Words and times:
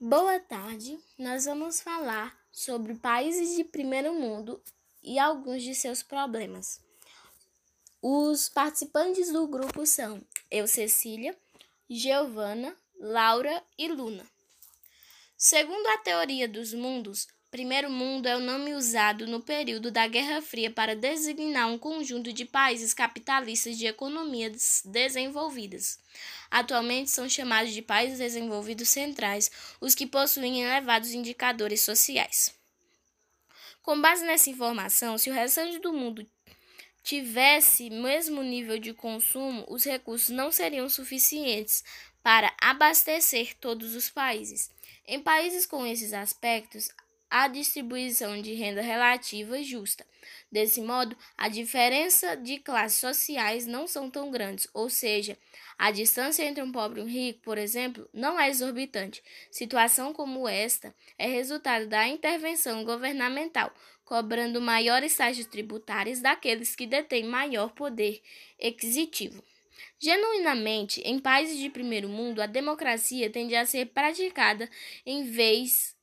Boa 0.00 0.38
tarde, 0.38 0.96
nós 1.18 1.46
vamos 1.46 1.80
falar 1.80 2.38
sobre 2.52 2.94
países 2.94 3.56
de 3.56 3.64
primeiro 3.64 4.14
mundo 4.14 4.62
e 5.02 5.18
alguns 5.18 5.60
de 5.60 5.74
seus 5.74 6.04
problemas. 6.04 6.80
Os 8.00 8.48
participantes 8.48 9.32
do 9.32 9.48
grupo 9.48 9.84
são 9.84 10.24
eu, 10.48 10.68
Cecília, 10.68 11.36
Giovana, 11.90 12.76
Laura 13.00 13.60
e 13.76 13.88
Luna. 13.88 14.24
Segundo 15.36 15.84
a 15.88 15.98
teoria 15.98 16.46
dos 16.46 16.72
mundos, 16.72 17.26
Primeiro 17.50 17.90
Mundo 17.90 18.26
é 18.26 18.36
o 18.36 18.40
nome 18.40 18.74
usado 18.74 19.26
no 19.26 19.40
período 19.40 19.90
da 19.90 20.06
Guerra 20.06 20.42
Fria 20.42 20.70
para 20.70 20.94
designar 20.94 21.66
um 21.66 21.78
conjunto 21.78 22.30
de 22.30 22.44
países 22.44 22.92
capitalistas 22.92 23.78
de 23.78 23.86
economias 23.86 24.82
desenvolvidas. 24.84 25.98
Atualmente 26.50 27.10
são 27.10 27.26
chamados 27.26 27.72
de 27.72 27.80
países 27.80 28.18
desenvolvidos 28.18 28.90
centrais 28.90 29.50
os 29.80 29.94
que 29.94 30.06
possuem 30.06 30.62
elevados 30.62 31.12
indicadores 31.12 31.80
sociais. 31.80 32.54
Com 33.80 33.98
base 33.98 34.26
nessa 34.26 34.50
informação, 34.50 35.16
se 35.16 35.30
o 35.30 35.34
restante 35.34 35.78
do 35.78 35.90
mundo 35.90 36.28
tivesse 37.02 37.88
mesmo 37.88 38.42
nível 38.42 38.78
de 38.78 38.92
consumo, 38.92 39.64
os 39.70 39.84
recursos 39.84 40.28
não 40.28 40.52
seriam 40.52 40.86
suficientes 40.90 41.82
para 42.22 42.52
abastecer 42.60 43.56
todos 43.58 43.94
os 43.94 44.10
países. 44.10 44.70
Em 45.06 45.18
países 45.18 45.64
com 45.64 45.86
esses 45.86 46.12
aspectos, 46.12 46.90
a 47.30 47.48
distribuição 47.48 48.40
de 48.40 48.54
renda 48.54 48.80
relativa 48.80 49.62
justa. 49.62 50.06
Desse 50.50 50.80
modo, 50.80 51.16
a 51.36 51.48
diferença 51.48 52.36
de 52.36 52.58
classes 52.58 52.98
sociais 52.98 53.66
não 53.66 53.86
são 53.86 54.10
tão 54.10 54.30
grandes, 54.30 54.68
ou 54.72 54.88
seja, 54.88 55.36
a 55.78 55.90
distância 55.90 56.42
entre 56.42 56.62
um 56.62 56.72
pobre 56.72 57.00
e 57.00 57.04
um 57.04 57.06
rico, 57.06 57.40
por 57.40 57.58
exemplo, 57.58 58.08
não 58.12 58.38
é 58.38 58.48
exorbitante. 58.48 59.22
Situação 59.50 60.12
como 60.12 60.48
esta 60.48 60.94
é 61.18 61.26
resultado 61.26 61.86
da 61.86 62.08
intervenção 62.08 62.82
governamental, 62.84 63.72
cobrando 64.04 64.60
maiores 64.60 65.16
taxas 65.16 65.46
tributárias 65.46 66.20
daqueles 66.20 66.74
que 66.74 66.86
detêm 66.86 67.24
maior 67.24 67.72
poder 67.72 68.22
aquisitivo. 68.60 69.44
Genuinamente, 70.00 71.00
em 71.02 71.18
países 71.18 71.58
de 71.58 71.68
primeiro 71.68 72.08
mundo, 72.08 72.40
a 72.40 72.46
democracia 72.46 73.30
tende 73.30 73.54
a 73.54 73.66
ser 73.66 73.86
praticada 73.86 74.68
em 75.04 75.24
vez 75.24 75.96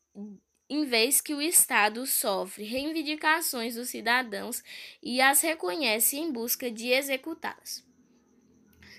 em 0.69 0.85
vez 0.85 1.21
que 1.21 1.33
o 1.33 1.41
Estado 1.41 2.05
sofre 2.07 2.63
reivindicações 2.63 3.75
dos 3.75 3.89
cidadãos 3.89 4.63
e 5.01 5.21
as 5.21 5.41
reconhece 5.41 6.17
em 6.17 6.31
busca 6.31 6.71
de 6.71 6.89
executá-las. 6.89 7.83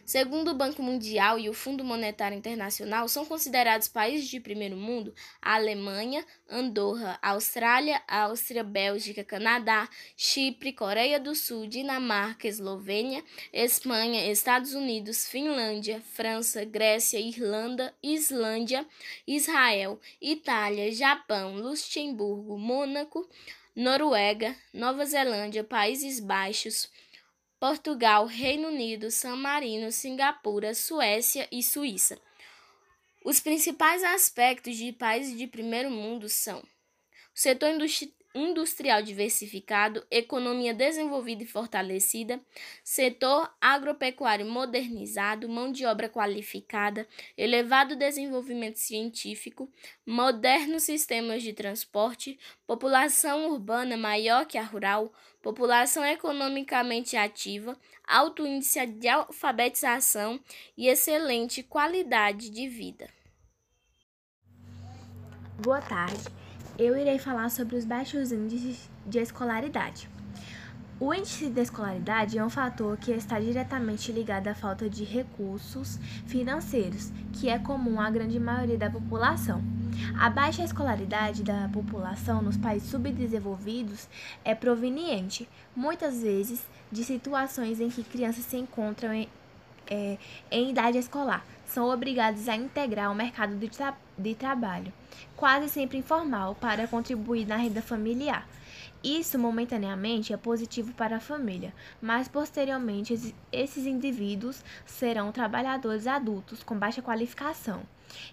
Segundo 0.06 0.52
o 0.52 0.54
Banco 0.54 0.84
Mundial 0.84 1.36
e 1.36 1.48
o 1.48 1.52
Fundo 1.52 1.82
Monetário 1.82 2.38
Internacional, 2.38 3.08
são 3.08 3.26
considerados 3.26 3.88
países 3.88 4.28
de 4.28 4.38
primeiro 4.38 4.76
mundo. 4.76 5.12
A 5.42 5.56
Alemanha, 5.56 6.24
Andorra, 6.48 7.18
Austrália, 7.20 8.00
Áustria, 8.06 8.62
Bélgica, 8.62 9.24
Canadá, 9.24 9.88
Chipre, 10.16 10.72
Coreia 10.72 11.18
do 11.18 11.34
Sul, 11.34 11.66
Dinamarca, 11.66 12.46
Eslovênia, 12.46 13.24
Espanha, 13.52 14.30
Estados 14.30 14.74
Unidos, 14.74 15.26
Finlândia, 15.26 16.00
França, 16.12 16.64
Grécia, 16.64 17.18
Irlanda, 17.18 17.92
Islândia, 18.00 18.86
Israel, 19.26 20.00
Itália, 20.22 20.92
Japão, 20.92 21.56
Luxemburgo, 21.56 22.56
Mônaco, 22.56 23.28
Noruega, 23.74 24.54
Nova 24.72 25.04
Zelândia, 25.04 25.64
Países 25.64 26.20
Baixos, 26.20 26.88
Portugal, 27.58 28.26
Reino 28.26 28.68
Unido, 28.68 29.10
San 29.10 29.36
Marino, 29.36 29.90
Singapura, 29.90 30.74
Suécia 30.74 31.48
e 31.50 31.62
Suíça. 31.62 32.18
Os 33.24 33.40
principais 33.40 34.04
aspectos 34.04 34.76
de 34.76 34.92
países 34.92 35.36
de 35.36 35.46
primeiro 35.46 35.90
mundo 35.90 36.28
são 36.28 36.60
o 36.60 36.64
setor 37.34 37.70
industrial 38.36 39.02
diversificado, 39.02 40.06
economia 40.10 40.74
desenvolvida 40.74 41.42
e 41.42 41.46
fortalecida, 41.46 42.40
setor 42.84 43.50
agropecuário 43.60 44.46
modernizado, 44.46 45.48
mão 45.48 45.72
de 45.72 45.86
obra 45.86 46.08
qualificada, 46.08 47.08
elevado 47.36 47.96
desenvolvimento 47.96 48.76
científico, 48.76 49.70
modernos 50.04 50.82
sistemas 50.82 51.42
de 51.42 51.52
transporte, 51.52 52.38
população 52.66 53.50
urbana 53.50 53.96
maior 53.96 54.46
que 54.46 54.58
a 54.58 54.62
rural, 54.62 55.12
população 55.42 56.04
economicamente 56.04 57.16
ativa, 57.16 57.78
alto 58.06 58.46
índice 58.46 58.84
de 58.86 59.08
alfabetização 59.08 60.38
e 60.76 60.88
excelente 60.88 61.62
qualidade 61.62 62.50
de 62.50 62.68
vida. 62.68 63.08
Boa 65.62 65.80
tarde. 65.80 66.45
Eu 66.78 66.94
irei 66.94 67.18
falar 67.18 67.48
sobre 67.48 67.74
os 67.74 67.86
baixos 67.86 68.30
índices 68.30 68.90
de 69.06 69.18
escolaridade. 69.18 70.10
O 71.00 71.14
índice 71.14 71.48
de 71.48 71.62
escolaridade 71.62 72.36
é 72.36 72.44
um 72.44 72.50
fator 72.50 72.98
que 72.98 73.12
está 73.12 73.40
diretamente 73.40 74.12
ligado 74.12 74.48
à 74.48 74.54
falta 74.54 74.88
de 74.88 75.02
recursos 75.02 75.98
financeiros, 76.26 77.10
que 77.32 77.48
é 77.48 77.58
comum 77.58 77.98
à 77.98 78.10
grande 78.10 78.38
maioria 78.38 78.76
da 78.76 78.90
população. 78.90 79.62
A 80.18 80.28
baixa 80.28 80.62
escolaridade 80.62 81.42
da 81.42 81.66
população 81.72 82.42
nos 82.42 82.58
países 82.58 82.90
subdesenvolvidos 82.90 84.06
é 84.44 84.54
proveniente, 84.54 85.48
muitas 85.74 86.20
vezes, 86.20 86.62
de 86.92 87.04
situações 87.04 87.80
em 87.80 87.88
que 87.88 88.04
crianças 88.04 88.44
se 88.44 88.58
encontram 88.58 89.14
em, 89.14 89.28
é, 89.86 90.18
em 90.50 90.68
idade 90.70 90.98
escolar, 90.98 91.42
são 91.66 91.88
obrigadas 91.88 92.48
a 92.48 92.56
integrar 92.56 93.10
o 93.10 93.14
mercado 93.14 93.56
de, 93.56 93.68
tra 93.68 93.96
de 94.16 94.34
trabalho, 94.34 94.92
quase 95.36 95.68
sempre 95.68 95.98
informal, 95.98 96.54
para 96.54 96.88
contribuir 96.88 97.46
na 97.46 97.56
renda 97.56 97.82
familiar. 97.82 98.46
Isso 99.04 99.38
momentaneamente 99.38 100.32
é 100.32 100.36
positivo 100.36 100.92
para 100.94 101.16
a 101.16 101.20
família, 101.20 101.72
mas 102.00 102.28
posteriormente 102.28 103.34
esses 103.52 103.86
indivíduos 103.86 104.64
serão 104.84 105.30
trabalhadores 105.30 106.06
adultos 106.06 106.62
com 106.62 106.76
baixa 106.76 107.02
qualificação 107.02 107.82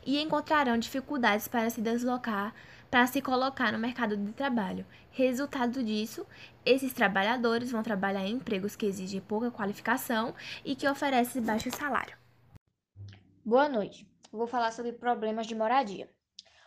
e 0.06 0.20
encontrarão 0.22 0.78
dificuldades 0.78 1.48
para 1.48 1.70
se 1.70 1.82
deslocar, 1.82 2.54
para 2.90 3.06
se 3.08 3.22
colocar 3.22 3.72
no 3.72 3.80
mercado 3.80 4.16
de 4.16 4.32
trabalho. 4.32 4.86
Resultado 5.12 5.84
disso, 5.84 6.26
esses 6.66 6.94
trabalhadores 6.94 7.72
vão 7.72 7.84
trabalhar 7.84 8.26
em 8.26 8.34
empregos 8.34 8.76
que 8.76 8.86
exigem 8.86 9.22
pouca 9.22 9.52
qualificação 9.52 10.34
e 10.64 10.76
que 10.76 10.88
oferecem 10.88 11.42
baixo 11.42 11.70
salário. 11.70 12.23
Boa 13.46 13.68
noite. 13.68 14.08
Vou 14.32 14.48
falar 14.48 14.72
sobre 14.72 14.94
problemas 14.94 15.46
de 15.48 15.54
moradia. 15.54 16.10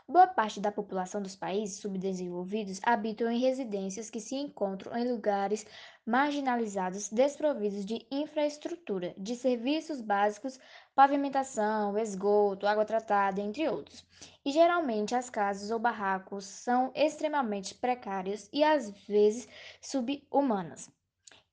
Boa 0.06 0.26
parte 0.26 0.60
da 0.60 0.70
população 0.70 1.22
dos 1.22 1.34
países 1.34 1.80
subdesenvolvidos 1.80 2.80
habitam 2.82 3.30
em 3.30 3.40
residências 3.40 4.10
que 4.10 4.20
se 4.20 4.34
encontram 4.34 4.94
em 4.94 5.10
lugares 5.10 5.64
marginalizados, 6.04 7.08
desprovidos 7.08 7.82
de 7.82 8.06
infraestrutura, 8.10 9.14
de 9.16 9.34
serviços 9.36 10.02
básicos, 10.02 10.60
pavimentação, 10.94 11.96
esgoto, 11.96 12.66
água 12.66 12.84
tratada, 12.84 13.40
entre 13.40 13.66
outros. 13.66 14.04
E 14.44 14.52
geralmente 14.52 15.14
as 15.14 15.30
casas 15.30 15.70
ou 15.70 15.78
barracos 15.78 16.44
são 16.44 16.92
extremamente 16.94 17.74
precárias 17.74 18.50
e 18.52 18.62
às 18.62 18.90
vezes 19.08 19.48
subhumanas. 19.80 20.90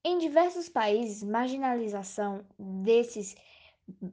Em 0.04 0.18
diversos 0.18 0.68
países, 0.68 1.24
marginalização 1.24 2.46
desses 2.60 3.38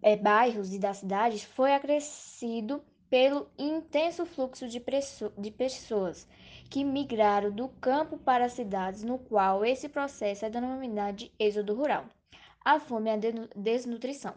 é, 0.03 0.16
bairros 0.16 0.72
e 0.72 0.78
das 0.78 0.98
cidades 0.98 1.44
foi 1.44 1.75
acrescido 1.75 2.82
pelo 3.08 3.50
intenso 3.58 4.25
fluxo 4.25 4.69
de, 4.69 4.82
de 5.38 5.50
pessoas 5.50 6.28
que 6.70 6.84
migraram 6.84 7.50
do 7.50 7.69
campo 7.69 8.16
para 8.16 8.44
as 8.44 8.53
cidades, 8.53 9.03
no 9.03 9.19
qual 9.19 9.64
esse 9.64 9.88
processo 9.88 10.44
é 10.44 10.50
denominado 10.50 11.16
de 11.16 11.32
êxodo 11.38 11.75
rural. 11.75 12.06
A 12.64 12.78
fome 12.78 13.10
e 13.10 13.14
a 13.14 13.19
desnutrição. 13.56 14.34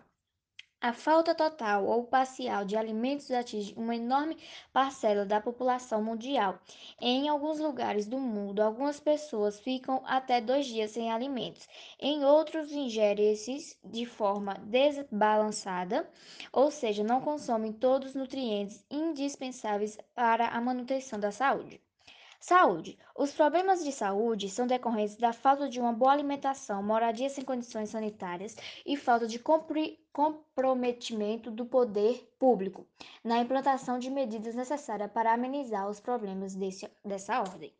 A 0.84 0.94
falta 0.94 1.34
total 1.34 1.84
ou 1.88 2.04
parcial 2.04 2.64
de 2.64 2.78
alimentos 2.78 3.32
atinge 3.32 3.74
uma 3.75 3.96
enorme 3.96 4.38
parcela 4.72 5.25
da 5.25 5.42
população 5.42 6.04
mundial. 6.04 6.60
Em 7.02 7.28
alguns 7.28 7.57
lugares 7.60 8.06
do 8.06 8.19
mundo, 8.19 8.62
algumas 8.62 9.00
pessoas 9.00 9.60
ficam 9.60 10.04
até 10.06 10.40
dois 10.40 10.68
dias 10.68 10.92
sem 10.92 11.12
alimentos. 11.12 11.68
Em 12.00 12.24
outros, 12.24 12.72
ingerem 12.72 13.31
esses 13.31 13.80
de 13.84 14.06
forma 14.06 14.54
desbalançada, 14.56 16.07
ou 16.52 16.69
seja, 16.69 17.04
não 17.04 17.19
consomem 17.19 17.74
todos 17.74 18.10
os 18.10 18.16
nutrientes 18.16 18.86
indispensáveis 18.92 19.98
para 20.13 20.50
a 20.50 20.62
manutenção 20.62 21.19
da 21.19 21.31
saúde. 21.31 21.81
Saúde. 22.45 22.98
Os 23.16 23.31
problemas 23.31 23.86
de 23.86 23.92
saúde 23.94 24.50
são 24.50 24.68
decorrentes 24.68 25.16
da 25.16 25.31
falta 25.31 25.69
de 25.69 25.80
uma 25.80 25.94
boa 25.94 26.12
alimentação, 26.12 26.84
moradia 26.84 27.30
sem 27.30 27.45
condições 27.45 27.92
sanitárias 27.92 28.57
e 28.86 28.98
falta 28.98 29.25
de 29.25 29.40
comprometimento 30.12 31.50
do 31.50 31.66
poder 31.66 32.30
público 32.38 32.86
na 33.24 33.40
implantação 33.40 33.98
de 33.98 34.10
medidas 34.10 34.56
necessárias 34.56 35.10
para 35.10 35.34
amenizar 35.34 35.90
os 35.90 36.01
problemas 36.01 36.54
desse, 36.54 36.86
dessa 37.06 37.40
ordem. 37.40 37.72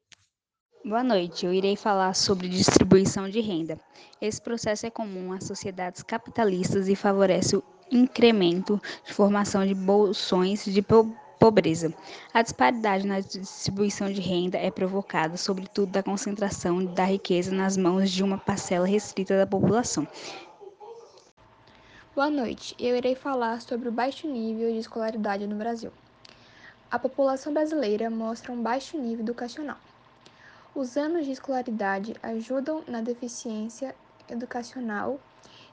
Boa 0.86 1.04
noite, 1.04 1.46
eu 1.46 1.54
irei 1.54 1.76
falar 1.76 2.14
sobre 2.14 2.48
distribuição 2.48 3.28
de 3.28 3.42
renda. 3.42 3.78
Esse 4.22 4.42
processo 4.42 4.86
é 4.86 4.90
comum 4.90 5.34
às 5.34 5.44
sociedades 5.44 6.02
capitalistas 6.04 6.88
e 6.88 6.96
favorece 6.96 7.58
o 7.58 7.64
incremento 7.92 8.82
de 9.04 9.14
formação 9.14 9.68
de 9.68 9.76
bolsões 9.76 10.64
de 10.64 10.82
pobreza. 11.44 11.94
A 12.34 12.42
disparidade 12.42 13.06
na 13.06 13.20
distribuição 13.20 14.10
de 14.10 14.22
renda 14.22 14.58
é 14.58 14.72
provocada, 14.72 15.36
sobretudo, 15.36 15.92
da 15.92 16.02
concentração 16.02 16.86
da 16.86 17.04
riqueza 17.04 17.54
nas 17.54 17.76
mãos 17.76 18.10
de 18.10 18.24
uma 18.24 18.38
parcela 18.38 18.88
restrita 18.88 19.38
da 19.38 19.46
população. 19.46 20.08
Boa 22.16 22.30
noite. 22.30 22.74
Eu 22.80 22.96
irei 22.96 23.14
falar 23.14 23.60
sobre 23.60 23.90
o 23.90 23.92
baixo 23.92 24.26
nível 24.26 24.72
de 24.72 24.78
escolaridade 24.78 25.46
no 25.46 25.58
Brasil. 25.58 25.92
A 26.90 26.98
população 26.98 27.54
brasileira 27.54 28.10
mostra 28.10 28.54
um 28.54 28.64
baixo 28.64 28.98
nível 28.98 29.26
educacional. 29.26 29.80
Os 30.74 30.96
anos 30.96 31.26
de 31.26 31.34
escolaridade 31.34 32.16
ajudam 32.24 32.86
na 32.88 33.02
deficiência 33.02 33.94
educacional, 34.30 35.20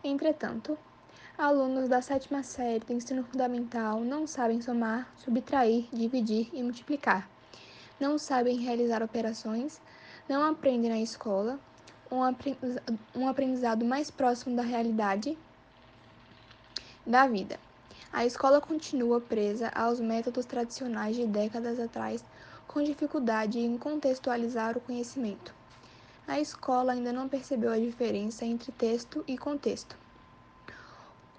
entretanto, 0.02 0.76
alunos 1.40 1.88
da 1.88 2.02
sétima 2.02 2.42
série 2.42 2.84
do 2.84 2.92
ensino 2.92 3.24
fundamental 3.24 4.00
não 4.02 4.26
sabem 4.26 4.60
somar, 4.60 5.10
subtrair, 5.16 5.88
dividir 5.90 6.50
e 6.52 6.62
multiplicar, 6.62 7.26
não 7.98 8.18
sabem 8.18 8.58
realizar 8.58 9.02
operações, 9.02 9.80
não 10.28 10.42
aprendem 10.44 10.90
na 10.90 11.00
escola, 11.00 11.58
um 13.14 13.26
aprendizado 13.26 13.86
mais 13.86 14.10
próximo 14.10 14.54
da 14.54 14.62
realidade 14.62 15.38
da 17.06 17.26
vida. 17.26 17.58
A 18.12 18.26
escola 18.26 18.60
continua 18.60 19.18
presa 19.18 19.68
aos 19.74 19.98
métodos 19.98 20.44
tradicionais 20.44 21.16
de 21.16 21.26
décadas 21.26 21.80
atrás, 21.80 22.22
com 22.68 22.82
dificuldade 22.82 23.58
em 23.58 23.78
contextualizar 23.78 24.76
o 24.76 24.80
conhecimento. 24.80 25.54
A 26.28 26.38
escola 26.38 26.92
ainda 26.92 27.14
não 27.14 27.30
percebeu 27.30 27.72
a 27.72 27.78
diferença 27.78 28.44
entre 28.44 28.70
texto 28.72 29.24
e 29.26 29.38
contexto. 29.38 30.09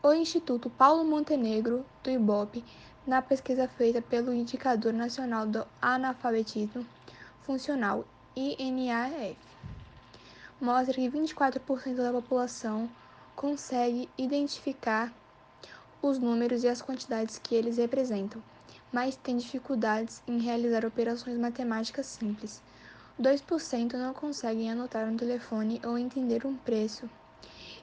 O 0.04 0.14
Instituto 0.14 0.68
Paulo 0.68 1.06
Montenegro, 1.06 1.86
do 2.04 2.10
IBOP, 2.10 2.66
na 3.06 3.22
pesquisa 3.22 3.68
feita 3.68 4.02
pelo 4.02 4.34
Indicador 4.34 4.92
Nacional 4.92 5.46
do 5.46 5.64
Analfabetismo 5.80 6.84
Funcional, 7.44 8.04
INAF, 8.36 9.38
mostra 10.60 10.96
que 10.96 11.08
24% 11.08 11.98
da 11.98 12.12
população 12.12 12.90
consegue 13.36 14.10
identificar 14.18 15.14
os 16.02 16.18
números 16.18 16.64
e 16.64 16.68
as 16.68 16.82
quantidades 16.82 17.38
que 17.38 17.54
eles 17.54 17.78
representam, 17.78 18.42
mas 18.92 19.16
tem 19.16 19.38
dificuldades 19.38 20.24
em 20.28 20.40
realizar 20.40 20.84
operações 20.84 21.38
matemáticas 21.38 22.08
simples. 22.08 22.60
2% 23.22 23.94
não 23.94 24.16
conseguem 24.16 24.72
anotar 24.72 25.08
um 25.08 25.16
telefone 25.16 25.80
ou 25.86 25.96
entender 25.96 26.44
um 26.44 26.56
preço. 26.56 27.08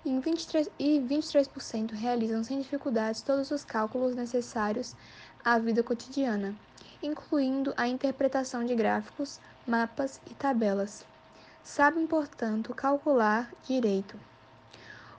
E 0.05 0.11
23%, 0.11 0.71
e 0.79 1.01
23% 1.01 1.93
realizam 1.93 2.45
sem 2.45 2.61
dificuldades 2.61 3.21
todos 3.21 3.51
os 3.51 3.65
cálculos 3.65 4.15
necessários 4.15 4.95
à 5.45 5.59
vida 5.59 5.83
cotidiana, 5.83 6.55
incluindo 7.03 7.75
a 7.77 7.89
interpretação 7.89 8.65
de 8.65 8.75
gráficos, 8.75 9.41
mapas 9.67 10.21
e 10.31 10.35
tabelas. 10.35 11.05
Sabem, 11.63 12.07
portanto, 12.07 12.73
calcular 12.75 13.53
direito. 13.67 14.17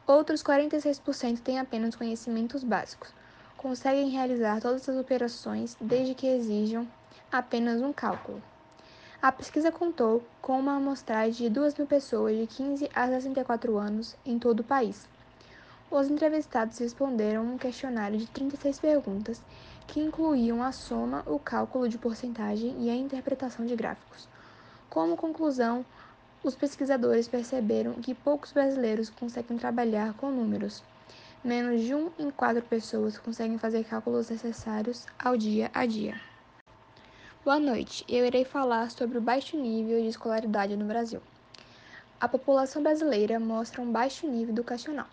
Outros 0.08 0.42
46% 0.42 1.40
têm 1.42 1.60
apenas 1.60 1.96
conhecimentos 1.96 2.64
básicos. 2.64 3.14
Conseguem 3.56 4.10
realizar 4.10 4.60
todas 4.60 4.88
as 4.90 4.98
operações 4.98 5.78
desde 5.80 6.16
que 6.16 6.26
exijam 6.26 6.88
apenas 7.32 7.82
um 7.82 7.94
cálculo. 7.94 8.42
A 9.22 9.34
pesquisa 9.34 9.70
contou 9.70 10.24
com 10.42 10.58
uma 10.58 10.78
amostragem 10.78 11.48
de 11.48 11.50
2 11.50 11.78
mil 11.78 11.86
pessoas 11.86 12.38
de 12.38 12.48
15 12.48 12.90
a 12.96 13.06
64 13.06 13.78
anos 13.78 14.16
em 14.26 14.40
todo 14.40 14.62
o 14.62 14.64
país. 14.64 15.10
Os 15.92 16.10
entrevistados 16.10 16.78
responderam 16.78 17.44
um 17.44 17.58
questionário 17.58 18.18
de 18.18 18.28
36 18.28 18.80
perguntas 18.80 19.42
que 19.86 20.00
incluíam 20.00 20.64
a 20.64 20.72
soma, 20.72 21.22
o 21.26 21.38
cálculo 21.38 21.90
de 21.90 21.98
porcentagem 21.98 22.74
e 22.80 22.90
a 22.90 22.96
interpretação 22.96 23.66
de 23.66 23.76
gráficos. 23.76 24.26
Como 24.90 25.18
conclusão, 25.18 25.86
os 26.42 26.56
pesquisadores 26.56 27.28
perceberam 27.28 27.96
que 27.96 28.16
poucos 28.16 28.54
brasileiros 28.54 29.10
conseguem 29.10 29.58
trabalhar 29.58 30.14
com 30.14 30.32
números. 30.32 30.82
Menos 31.44 31.82
de 31.82 31.94
um 31.94 32.10
em 32.18 32.32
quatro 32.32 32.62
pessoas 32.62 33.18
conseguem 33.18 33.58
fazer 33.58 33.84
cálculos 33.84 34.30
necessários 34.30 35.06
ao 35.22 35.36
dia 35.36 35.70
a 35.74 35.86
dia. 35.86 36.29
Boa 37.50 37.60
noite. 37.60 38.06
Eu 38.08 38.28
irei 38.28 38.46
falar 38.46 38.92
sobre 38.92 39.18
o 39.18 39.22
baixo 39.22 39.58
nível 39.58 40.00
de 40.00 40.08
escolaridade 40.08 40.78
no 40.78 40.86
Brasil. 40.86 41.20
A 42.22 42.28
população 42.28 42.84
brasileira 42.84 43.40
mostra 43.40 43.82
um 43.82 43.92
baixo 43.92 44.28
nível 44.28 44.54
educacional. 44.54 45.08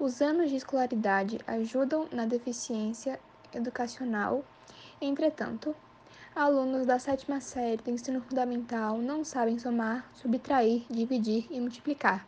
Os 0.00 0.22
anos 0.22 0.48
de 0.48 0.56
escolaridade 0.56 1.38
ajudam 1.46 2.08
na 2.10 2.24
deficiência 2.24 3.20
educacional, 3.54 4.42
entretanto, 5.02 5.76
alunos 6.34 6.86
da 6.86 6.98
sétima 6.98 7.38
série 7.42 7.82
do 7.82 7.90
ensino 7.90 8.22
fundamental 8.22 8.96
não 8.96 9.22
sabem 9.22 9.58
somar, 9.58 10.10
subtrair, 10.14 10.86
dividir 10.88 11.46
e 11.50 11.60
multiplicar, 11.60 12.26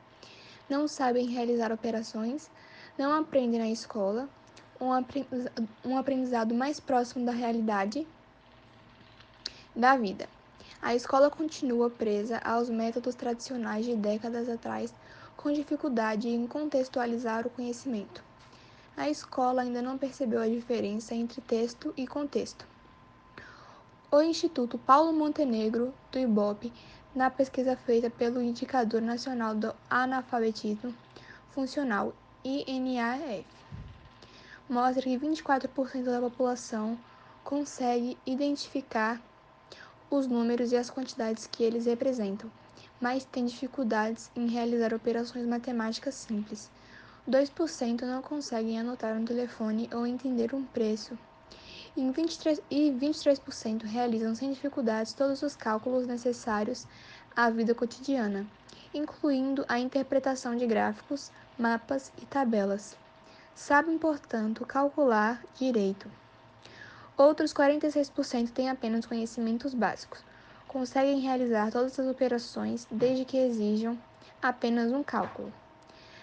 não 0.69 0.87
sabem 0.87 1.27
realizar 1.27 1.73
operações, 1.73 2.51
não 2.99 3.15
aprendem 3.15 3.61
na 3.61 3.71
escola, 3.71 4.29
um 4.79 5.97
aprendizado 5.97 6.55
mais 6.55 6.79
próximo 6.79 7.25
da 7.25 7.33
realidade 7.33 8.07
da 9.77 9.95
vida. 9.95 10.27
A 10.81 10.95
escola 10.95 11.31
continua 11.31 11.91
presa 11.91 12.39
aos 12.39 12.71
métodos 12.71 13.15
tradicionais 13.15 13.85
de 13.85 13.95
décadas 13.95 14.49
atrás, 14.49 14.93
com 15.37 15.53
dificuldade 15.53 16.29
em 16.29 16.47
contextualizar 16.47 17.47
o 17.47 17.51
conhecimento. 17.51 18.25
A 18.97 19.11
escola 19.11 19.61
ainda 19.61 19.83
não 19.83 19.99
percebeu 19.99 20.41
a 20.41 20.49
diferença 20.49 21.15
entre 21.15 21.43
texto 21.43 21.93
e 21.97 22.07
contexto. 22.07 22.67
O 24.11 24.23
Instituto 24.23 24.79
Paulo 24.79 25.13
Montenegro, 25.13 25.93
do 26.11 26.19
IBOP, 26.19 26.73
na 27.15 27.29
pesquisa 27.29 27.77
feita 27.77 28.09
pelo 28.09 28.41
Indicador 28.41 29.03
Nacional 29.03 29.55
do 29.55 29.75
Analfabetismo 29.91 30.95
Funcional, 31.51 32.15
INAF, 32.45 33.45
mostra 34.69 35.03
que 35.03 35.19
24% 35.19 36.05
da 36.05 36.21
população 36.21 36.99
consegue 37.43 38.17
identificar 38.25 39.21
os 40.11 40.27
números 40.27 40.73
e 40.73 40.77
as 40.77 40.91
quantidades 40.91 41.47
que 41.47 41.63
eles 41.63 41.87
representam, 41.87 42.51
mas 43.01 43.25
tem 43.25 43.45
dificuldades 43.45 44.31
em 44.37 44.47
realizar 44.47 44.95
operações 44.95 45.47
matemáticas 45.47 46.15
simples. 46.15 46.71
2% 47.29 48.03
não 48.03 48.23
conseguem 48.23 48.79
anotar 48.79 49.17
um 49.17 49.25
telefone 49.25 49.91
ou 49.93 50.07
entender 50.07 50.55
um 50.55 50.65
preço 50.65 51.19
e 51.97 52.03
23%, 52.03 52.63
e 52.71 52.91
23% 52.91 53.85
realizam 53.85 54.35
sem 54.35 54.53
dificuldades 54.53 55.13
todos 55.13 55.43
os 55.43 55.57
cálculos 55.57 56.07
necessários 56.07 56.87
à 57.35 57.49
vida 57.49 57.75
cotidiana, 57.75 58.47
incluindo 58.93 59.65
a 59.67 59.79
interpretação 59.79 60.55
de 60.57 60.67
gráficos, 60.67 61.31
mapas 61.59 62.13
e 62.21 62.27
tabelas. 62.27 62.97
Sabem, 63.55 63.99
portanto, 63.99 64.67
calcular 64.67 65.43
direito. 65.55 66.11
Outros 67.17 67.55
46% 67.55 68.51
têm 68.51 68.69
apenas 68.69 69.07
conhecimentos 69.07 69.73
básicos. 69.73 70.23
Conseguem 70.69 71.21
realizar 71.21 71.73
todas 71.73 71.99
as 71.99 72.07
operações 72.07 72.87
desde 72.91 73.25
que 73.25 73.39
exijam 73.39 73.99
apenas 74.43 74.93
um 74.93 75.03
cálculo. 75.03 75.51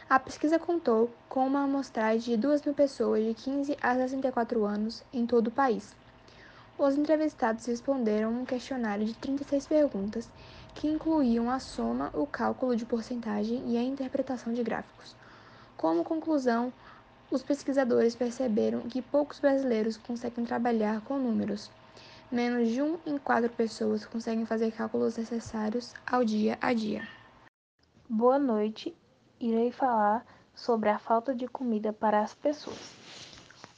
A 0.08 0.20
pesquisa 0.20 0.60
contou 0.60 1.10
com 1.28 1.48
uma 1.48 1.64
amostragem 1.64 2.36
de 2.36 2.38
2 2.38 2.62
mil 2.62 2.76
pessoas 2.76 3.26
de 3.26 3.34
15 3.34 3.76
a 3.82 3.96
64 3.96 4.64
anos 4.64 5.04
em 5.12 5.26
todo 5.26 5.48
o 5.48 5.52
país. 5.52 5.96
Os 6.78 6.96
entrevistados 6.96 7.66
responderam 7.66 8.32
um 8.32 8.46
questionário 8.46 9.04
de 9.04 9.16
36 9.16 9.66
perguntas 9.66 10.30
que 10.76 10.88
incluíam 10.88 11.50
a 11.50 11.58
soma, 11.58 12.12
o 12.14 12.28
cálculo 12.28 12.76
de 12.76 12.86
porcentagem 12.86 13.64
e 13.66 13.78
a 13.78 13.82
interpretação 13.82 14.54
de 14.54 14.62
gráficos. 14.62 15.16
Como 15.76 16.04
conclusão, 16.04 16.72
os 17.34 17.42
pesquisadores 17.42 18.16
perceberam 18.16 18.82
que 18.82 19.02
poucos 19.02 19.40
brasileiros 19.40 19.98
conseguem 19.98 20.46
trabalhar 20.46 21.02
com 21.02 21.18
números. 21.18 21.72
Menos 22.32 22.70
de 22.70 22.80
um 22.80 23.00
em 23.08 23.18
quatro 23.18 23.50
pessoas 23.50 24.06
conseguem 24.06 24.46
fazer 24.46 24.72
cálculos 24.72 25.18
necessários 25.18 25.96
ao 26.06 26.24
dia 26.24 26.60
a 26.62 26.74
dia. 26.74 27.08
Boa 28.08 28.38
noite 28.38 28.96
irei 29.40 29.72
falar 29.72 30.24
sobre 30.54 30.90
a 30.90 31.00
falta 31.00 31.34
de 31.34 31.48
comida 31.48 31.92
para 31.92 32.22
as 32.22 32.36
pessoas. 32.36 32.94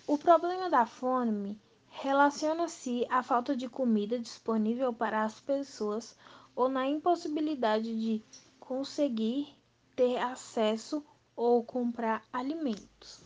O 0.06 0.18
problema 0.18 0.70
da 0.70 0.86
fome 0.86 1.58
relaciona-se 1.90 3.08
à 3.10 3.24
falta 3.24 3.56
de 3.56 3.70
comida 3.70 4.20
disponível 4.20 4.92
para 4.92 5.24
as 5.24 5.40
pessoas 5.40 6.18
ou 6.54 6.68
na 6.68 6.86
impossibilidade 6.86 7.98
de 7.98 8.22
conseguir 8.60 9.48
ter 9.96 10.18
acesso 10.18 11.02
ou 11.38 11.64
comprar 11.64 12.22
alimentos. 12.34 13.25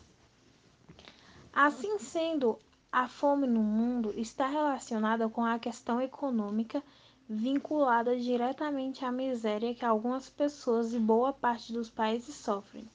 Assim 1.54 2.00
sendo, 2.00 2.60
a 2.92 3.08
fome 3.08 3.48
no 3.48 3.62
mundo 3.62 4.14
está 4.16 4.48
relacionada 4.48 5.28
com 5.30 5.44
a 5.44 5.60
questão 5.60 6.02
econômica 6.02 6.84
vinculada 7.28 8.20
diretamente 8.20 9.06
à 9.06 9.12
miséria 9.12 9.76
que 9.76 9.86
algumas 9.86 10.30
pessoas 10.30 10.94
e 10.94 11.00
boa 11.00 11.32
parte 11.32 11.72
dos 11.72 11.90
países 11.90 12.34
sofrem. 12.34 12.90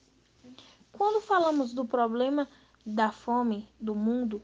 Quando 0.91 1.21
falamos 1.21 1.73
do 1.73 1.85
problema 1.85 2.47
da 2.85 3.11
fome 3.11 3.67
do 3.79 3.95
mundo, 3.95 4.41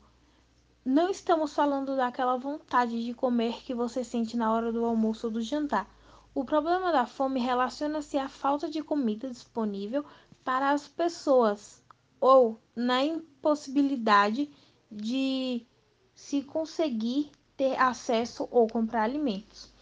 não 0.83 1.09
estamos 1.09 1.53
falando 1.53 1.95
daquela 1.95 2.37
vontade 2.37 3.05
de 3.05 3.13
comer 3.13 3.61
que 3.63 3.73
você 3.73 4.03
sente 4.03 4.35
na 4.35 4.51
hora 4.51 4.71
do 4.71 4.85
almoço 4.85 5.27
ou 5.27 5.33
do 5.33 5.41
jantar. 5.41 5.87
O 6.33 6.45
problema 6.45 6.91
da 6.91 7.05
fome 7.05 7.39
relaciona-se 7.39 8.17
à 8.17 8.27
falta 8.27 8.69
de 8.69 8.81
comida 8.81 9.29
disponível 9.29 10.05
para 10.43 10.71
as 10.71 10.87
pessoas 10.87 11.80
ou 12.21 12.61
na 12.75 13.03
impossibilidade 13.03 14.49
de 14.89 15.65
se 16.13 16.43
conseguir 16.43 17.31
ter 17.57 17.77
acesso 17.77 18.47
ou 18.51 18.67
comprar 18.67 19.03
alimentos. 19.03 19.73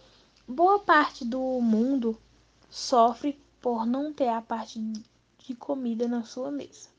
Boa 0.47 0.79
parte 0.79 1.25
do 1.25 1.39
mundo 1.61 2.17
sofre 2.69 3.39
por 3.61 3.85
não 3.85 4.13
ter 4.13 4.29
a 4.29 4.41
parte 4.41 4.79
de 4.79 5.55
comida 5.55 6.07
na 6.07 6.23
sua 6.23 6.49
mesa. 6.49 6.89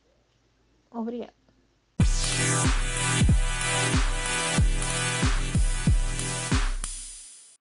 Obrigada. 0.90 1.39